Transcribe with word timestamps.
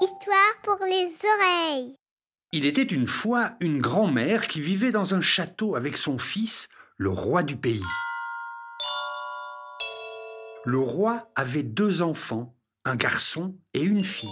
Histoire 0.00 0.54
pour 0.62 0.78
les 0.84 1.10
oreilles. 1.24 1.96
Il 2.52 2.64
était 2.64 2.84
une 2.84 3.08
fois 3.08 3.54
une 3.58 3.80
grand-mère 3.80 4.46
qui 4.46 4.60
vivait 4.60 4.92
dans 4.92 5.14
un 5.14 5.20
château 5.20 5.74
avec 5.74 5.96
son 5.96 6.18
fils, 6.18 6.68
le 6.98 7.10
roi 7.10 7.42
du 7.42 7.56
pays. 7.56 7.82
Le 10.64 10.78
roi 10.78 11.28
avait 11.34 11.64
deux 11.64 12.02
enfants, 12.02 12.54
un 12.84 12.94
garçon 12.94 13.56
et 13.74 13.82
une 13.82 14.04
fille. 14.04 14.28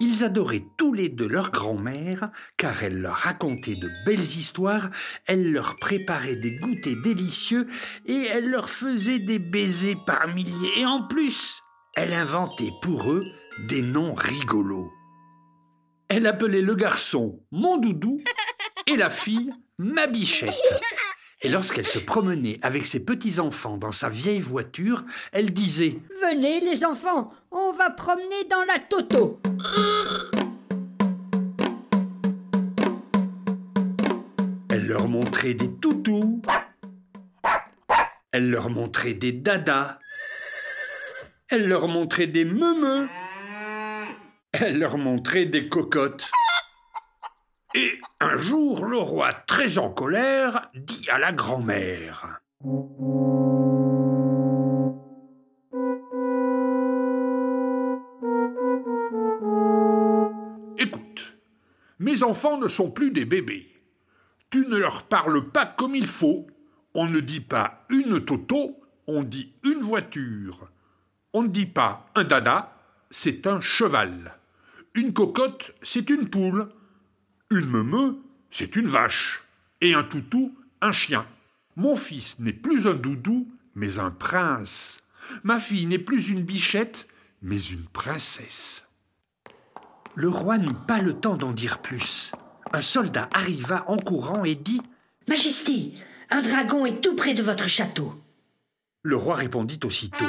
Ils 0.00 0.24
adoraient 0.24 0.64
tous 0.76 0.92
les 0.92 1.08
deux 1.08 1.28
leur 1.28 1.50
grand-mère, 1.50 2.30
car 2.56 2.82
elle 2.82 3.00
leur 3.00 3.16
racontait 3.16 3.76
de 3.76 3.90
belles 4.06 4.20
histoires, 4.20 4.90
elle 5.26 5.52
leur 5.52 5.76
préparait 5.76 6.36
des 6.36 6.52
goûters 6.52 7.00
délicieux, 7.02 7.66
et 8.06 8.26
elle 8.30 8.50
leur 8.50 8.70
faisait 8.70 9.18
des 9.18 9.38
baisers 9.38 9.98
par 10.06 10.28
milliers. 10.28 10.80
Et 10.80 10.86
en 10.86 11.06
plus, 11.06 11.62
elle 11.94 12.12
inventait 12.12 12.72
pour 12.80 13.10
eux 13.10 13.24
des 13.68 13.82
noms 13.82 14.14
rigolos. 14.14 14.92
Elle 16.08 16.26
appelait 16.26 16.62
le 16.62 16.74
garçon 16.74 17.40
mon 17.50 17.78
doudou 17.78 18.20
et 18.86 18.96
la 18.96 19.10
fille 19.10 19.52
ma 19.78 20.06
bichette. 20.06 20.54
Et 21.42 21.48
lorsqu'elle 21.48 21.86
se 21.86 21.98
promenait 21.98 22.58
avec 22.62 22.86
ses 22.86 23.04
petits-enfants 23.04 23.76
dans 23.76 23.90
sa 23.90 24.08
vieille 24.08 24.40
voiture, 24.40 25.04
elle 25.32 25.52
disait 25.52 25.98
Venez 26.32 26.60
les 26.60 26.82
enfants, 26.82 27.30
on 27.50 27.72
va 27.72 27.90
promener 27.90 28.44
dans 28.50 28.62
la 28.62 28.78
Toto. 28.78 29.38
Elle 34.70 34.86
leur 34.86 35.08
montrait 35.08 35.52
des 35.52 35.74
toutous. 35.74 36.40
Elle 38.32 38.50
leur 38.50 38.70
montrait 38.70 39.12
des 39.12 39.32
dadas. 39.32 39.98
Elle 41.50 41.68
leur 41.68 41.86
montrait 41.88 42.28
des 42.28 42.46
meumeux. 42.46 43.10
Elle 44.52 44.78
leur 44.78 44.96
montrait 44.96 45.44
des 45.44 45.68
cocottes. 45.68 46.30
Et 47.74 47.98
un 48.20 48.38
jour, 48.38 48.86
le 48.86 48.96
roi, 48.96 49.34
très 49.34 49.76
en 49.76 49.90
colère, 49.90 50.70
dit 50.74 51.04
à 51.10 51.18
la 51.18 51.32
grand-mère 51.32 52.40
mes 61.98 62.22
enfants 62.22 62.58
ne 62.58 62.68
sont 62.68 62.90
plus 62.90 63.10
des 63.10 63.24
bébés. 63.24 63.68
Tu 64.50 64.66
ne 64.66 64.76
leur 64.76 65.04
parles 65.04 65.50
pas 65.50 65.66
comme 65.66 65.94
il 65.94 66.06
faut. 66.06 66.46
On 66.94 67.06
ne 67.06 67.20
dit 67.20 67.40
pas 67.40 67.86
une 67.88 68.22
toto, 68.24 68.80
on 69.06 69.22
dit 69.22 69.52
une 69.64 69.80
voiture. 69.80 70.68
On 71.32 71.42
ne 71.42 71.48
dit 71.48 71.66
pas 71.66 72.10
un 72.14 72.24
dada, 72.24 72.76
c'est 73.10 73.46
un 73.46 73.60
cheval. 73.60 74.38
Une 74.94 75.12
cocotte, 75.12 75.74
c'est 75.80 76.10
une 76.10 76.28
poule. 76.28 76.68
Une 77.50 77.66
meumeux, 77.66 78.18
c'est 78.50 78.76
une 78.76 78.86
vache. 78.86 79.42
Et 79.80 79.94
un 79.94 80.04
toutou, 80.04 80.54
un 80.80 80.92
chien. 80.92 81.26
Mon 81.76 81.96
fils 81.96 82.38
n'est 82.38 82.52
plus 82.52 82.86
un 82.86 82.94
doudou, 82.94 83.48
mais 83.74 83.98
un 83.98 84.10
prince. 84.10 85.02
Ma 85.44 85.58
fille 85.58 85.86
n'est 85.86 85.98
plus 85.98 86.28
une 86.28 86.42
bichette, 86.42 87.08
mais 87.40 87.58
une 87.58 87.84
princesse. 87.84 88.88
Le 90.14 90.28
roi 90.28 90.58
n'eut 90.58 90.74
pas 90.86 91.00
le 91.00 91.14
temps 91.14 91.36
d'en 91.36 91.52
dire 91.52 91.78
plus. 91.78 92.32
Un 92.72 92.82
soldat 92.82 93.30
arriva 93.32 93.84
en 93.88 93.96
courant 93.96 94.44
et 94.44 94.54
dit 94.54 94.82
Majesté, 95.26 95.94
un 96.30 96.42
dragon 96.42 96.84
est 96.84 97.00
tout 97.00 97.16
près 97.16 97.32
de 97.32 97.42
votre 97.42 97.66
château. 97.66 98.14
Le 99.02 99.16
roi 99.16 99.36
répondit 99.36 99.80
aussitôt 99.84 100.26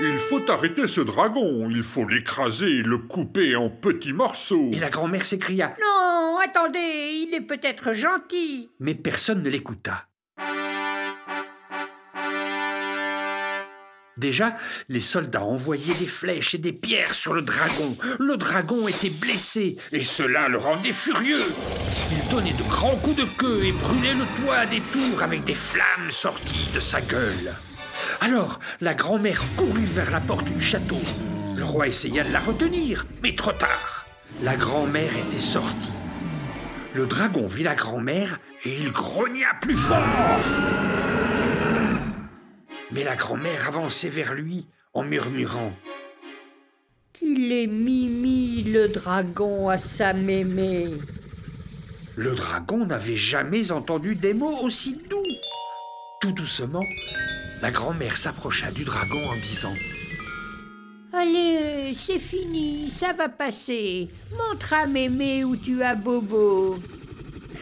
Il 0.00 0.18
faut 0.18 0.50
arrêter 0.50 0.86
ce 0.86 1.02
dragon, 1.02 1.68
il 1.68 1.82
faut 1.82 2.08
l'écraser 2.08 2.78
et 2.78 2.82
le 2.82 2.96
couper 2.96 3.54
en 3.56 3.68
petits 3.68 4.14
morceaux. 4.14 4.70
Et 4.72 4.78
la 4.78 4.88
grand-mère 4.88 5.26
s'écria 5.26 5.76
Non, 5.82 6.38
attendez, 6.42 6.78
il 7.28 7.34
est 7.34 7.46
peut-être 7.46 7.92
gentil. 7.92 8.70
Mais 8.80 8.94
personne 8.94 9.42
ne 9.42 9.50
l'écouta. 9.50 10.06
Déjà, 14.20 14.54
les 14.90 15.00
soldats 15.00 15.44
envoyaient 15.44 15.94
des 15.94 16.06
flèches 16.06 16.54
et 16.54 16.58
des 16.58 16.74
pierres 16.74 17.14
sur 17.14 17.32
le 17.32 17.40
dragon. 17.40 17.96
Le 18.18 18.36
dragon 18.36 18.86
était 18.86 19.08
blessé, 19.08 19.78
et 19.92 20.04
cela 20.04 20.46
le 20.48 20.58
rendait 20.58 20.92
furieux. 20.92 21.54
Il 22.12 22.30
donnait 22.30 22.52
de 22.52 22.62
grands 22.64 22.96
coups 22.96 23.16
de 23.16 23.24
queue 23.38 23.64
et 23.64 23.72
brûlait 23.72 24.12
le 24.12 24.26
toit 24.36 24.66
des 24.66 24.82
tours 24.92 25.22
avec 25.22 25.44
des 25.44 25.54
flammes 25.54 26.10
sorties 26.10 26.68
de 26.74 26.80
sa 26.80 27.00
gueule. 27.00 27.54
Alors, 28.20 28.60
la 28.82 28.92
grand-mère 28.92 29.40
courut 29.56 29.86
vers 29.86 30.10
la 30.10 30.20
porte 30.20 30.52
du 30.52 30.60
château. 30.60 31.00
Le 31.56 31.64
roi 31.64 31.88
essaya 31.88 32.22
de 32.22 32.30
la 32.30 32.40
retenir, 32.40 33.06
mais 33.22 33.34
trop 33.34 33.52
tard. 33.52 34.04
La 34.42 34.54
grand-mère 34.54 35.16
était 35.16 35.38
sortie. 35.38 35.92
Le 36.92 37.06
dragon 37.06 37.46
vit 37.46 37.62
la 37.62 37.74
grand-mère 37.74 38.38
et 38.66 38.80
il 38.80 38.92
grogna 38.92 39.48
plus 39.62 39.76
fort. 39.76 39.96
Mais 42.92 43.04
la 43.04 43.16
grand-mère 43.16 43.68
avançait 43.68 44.08
vers 44.08 44.34
lui 44.34 44.66
en 44.94 45.04
murmurant 45.04 45.72
Qu'il 47.12 47.52
est 47.52 47.66
mimi 47.66 48.62
le 48.62 48.88
dragon 48.88 49.68
à 49.68 49.78
sa 49.78 50.12
mémé. 50.12 50.88
Le 52.16 52.34
dragon 52.34 52.86
n'avait 52.86 53.16
jamais 53.16 53.70
entendu 53.70 54.16
des 54.16 54.34
mots 54.34 54.58
aussi 54.62 55.00
doux. 55.08 55.22
Tout 56.20 56.32
doucement, 56.32 56.84
la 57.62 57.70
grand-mère 57.70 58.16
s'approcha 58.16 58.70
du 58.70 58.84
dragon 58.84 59.24
en 59.28 59.36
disant 59.36 59.74
Allez, 61.12 61.94
c'est 61.94 62.18
fini, 62.18 62.90
ça 62.90 63.12
va 63.12 63.28
passer. 63.28 64.10
Montre 64.32 64.72
à 64.74 64.86
mémé 64.86 65.44
où 65.44 65.56
tu 65.56 65.82
as 65.82 65.94
bobo. 65.94 66.78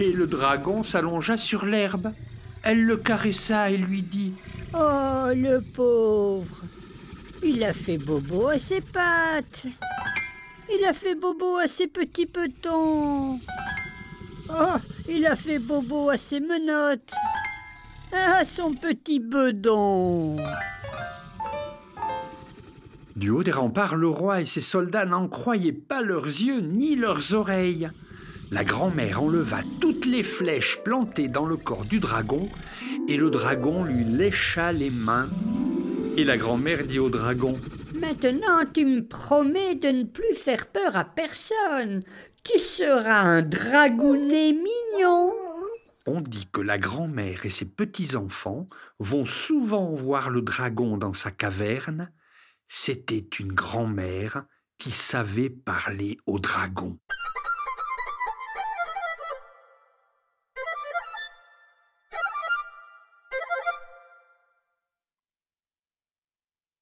Et 0.00 0.12
le 0.12 0.26
dragon 0.26 0.82
s'allongea 0.82 1.36
sur 1.36 1.66
l'herbe. 1.66 2.12
Elle 2.62 2.82
le 2.82 2.96
caressa 2.96 3.70
et 3.70 3.76
lui 3.76 4.02
dit 4.02 4.32
Oh, 4.74 5.28
le 5.34 5.60
pauvre. 5.60 6.62
Il 7.42 7.64
a 7.64 7.72
fait 7.72 7.96
bobo 7.98 8.48
à 8.48 8.58
ses 8.58 8.80
pattes. 8.80 9.64
Il 10.70 10.84
a 10.84 10.92
fait 10.92 11.14
bobo 11.14 11.56
à 11.56 11.66
ses 11.66 11.86
petits 11.86 12.26
petons. 12.26 13.40
Oh, 14.50 14.76
il 15.08 15.24
a 15.26 15.36
fait 15.36 15.58
bobo 15.58 16.10
à 16.10 16.16
ses 16.18 16.40
menottes. 16.40 17.14
À 18.12 18.44
son 18.44 18.74
petit 18.74 19.20
bedon. 19.20 20.36
Du 23.16 23.30
haut 23.30 23.42
des 23.42 23.52
remparts, 23.52 23.96
le 23.96 24.08
roi 24.08 24.42
et 24.42 24.46
ses 24.46 24.60
soldats 24.60 25.06
n'en 25.06 25.28
croyaient 25.28 25.72
pas 25.72 26.02
leurs 26.02 26.26
yeux 26.26 26.60
ni 26.60 26.94
leurs 26.94 27.34
oreilles. 27.34 27.90
La 28.50 28.64
grand-mère 28.64 29.22
enleva 29.22 29.58
toutes 29.78 30.06
les 30.06 30.22
flèches 30.22 30.82
plantées 30.82 31.28
dans 31.28 31.44
le 31.44 31.56
corps 31.56 31.84
du 31.84 32.00
dragon, 32.00 32.48
et 33.06 33.18
le 33.18 33.28
dragon 33.28 33.84
lui 33.84 34.04
lécha 34.04 34.72
les 34.72 34.90
mains. 34.90 35.28
Et 36.16 36.24
la 36.24 36.38
grand-mère 36.38 36.86
dit 36.86 36.98
au 36.98 37.10
dragon 37.10 37.60
Maintenant, 37.94 38.64
tu 38.72 38.86
me 38.86 39.06
promets 39.06 39.74
de 39.74 39.88
ne 39.88 40.04
plus 40.04 40.34
faire 40.34 40.66
peur 40.66 40.96
à 40.96 41.04
personne. 41.04 42.02
Tu 42.42 42.58
seras 42.58 43.20
un 43.20 43.42
dragounet 43.42 44.52
mignon. 44.52 45.34
On 46.06 46.22
dit 46.22 46.48
que 46.50 46.62
la 46.62 46.78
grand-mère 46.78 47.44
et 47.44 47.50
ses 47.50 47.66
petits-enfants 47.66 48.66
vont 48.98 49.26
souvent 49.26 49.92
voir 49.92 50.30
le 50.30 50.40
dragon 50.40 50.96
dans 50.96 51.12
sa 51.12 51.30
caverne. 51.30 52.10
C'était 52.66 53.28
une 53.38 53.52
grand-mère 53.52 54.44
qui 54.78 54.90
savait 54.90 55.50
parler 55.50 56.16
au 56.26 56.38
dragon. 56.38 56.98